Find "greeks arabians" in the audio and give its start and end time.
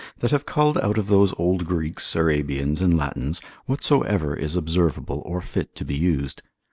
1.65-2.81